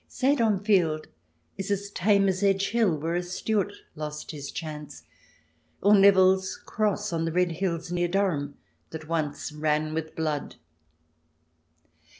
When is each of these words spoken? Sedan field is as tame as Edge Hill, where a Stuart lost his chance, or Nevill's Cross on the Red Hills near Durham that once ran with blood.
Sedan 0.07 0.57
field 0.63 1.05
is 1.59 1.69
as 1.69 1.91
tame 1.91 2.27
as 2.27 2.41
Edge 2.41 2.69
Hill, 2.71 2.97
where 2.97 3.13
a 3.13 3.21
Stuart 3.21 3.71
lost 3.93 4.31
his 4.31 4.49
chance, 4.49 5.03
or 5.79 5.93
Nevill's 5.93 6.57
Cross 6.57 7.13
on 7.13 7.23
the 7.25 7.31
Red 7.31 7.51
Hills 7.51 7.91
near 7.91 8.07
Durham 8.07 8.57
that 8.89 9.07
once 9.07 9.51
ran 9.51 9.93
with 9.93 10.15
blood. 10.15 10.55